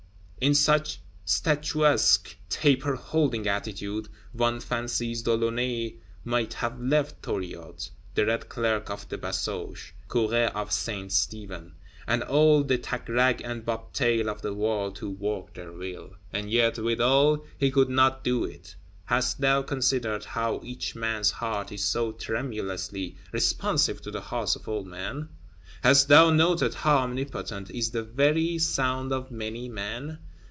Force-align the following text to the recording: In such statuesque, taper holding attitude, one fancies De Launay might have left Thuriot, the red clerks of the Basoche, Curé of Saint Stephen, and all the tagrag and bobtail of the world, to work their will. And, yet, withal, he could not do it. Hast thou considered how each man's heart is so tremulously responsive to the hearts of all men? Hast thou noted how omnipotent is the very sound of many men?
In 0.43 0.55
such 0.55 0.99
statuesque, 1.23 2.35
taper 2.49 2.95
holding 2.95 3.47
attitude, 3.47 4.07
one 4.33 4.59
fancies 4.59 5.21
De 5.21 5.35
Launay 5.35 5.97
might 6.23 6.55
have 6.55 6.81
left 6.81 7.21
Thuriot, 7.21 7.91
the 8.15 8.25
red 8.25 8.49
clerks 8.49 8.89
of 8.89 9.07
the 9.09 9.19
Basoche, 9.19 9.91
Curé 10.09 10.51
of 10.55 10.71
Saint 10.71 11.11
Stephen, 11.11 11.75
and 12.07 12.23
all 12.23 12.63
the 12.63 12.79
tagrag 12.79 13.41
and 13.45 13.63
bobtail 13.63 14.31
of 14.31 14.41
the 14.41 14.55
world, 14.55 14.95
to 14.95 15.11
work 15.11 15.53
their 15.53 15.71
will. 15.71 16.15
And, 16.33 16.49
yet, 16.49 16.79
withal, 16.79 17.45
he 17.59 17.69
could 17.69 17.89
not 17.89 18.23
do 18.23 18.43
it. 18.43 18.75
Hast 19.05 19.41
thou 19.41 19.61
considered 19.61 20.25
how 20.25 20.59
each 20.63 20.95
man's 20.95 21.29
heart 21.29 21.71
is 21.71 21.85
so 21.85 22.13
tremulously 22.13 23.15
responsive 23.31 24.01
to 24.01 24.09
the 24.09 24.21
hearts 24.21 24.55
of 24.55 24.67
all 24.67 24.85
men? 24.85 25.29
Hast 25.83 26.07
thou 26.07 26.31
noted 26.31 26.73
how 26.73 26.97
omnipotent 26.97 27.69
is 27.69 27.91
the 27.91 28.01
very 28.03 28.57
sound 28.57 29.11
of 29.13 29.29
many 29.29 29.69
men? 29.69 30.17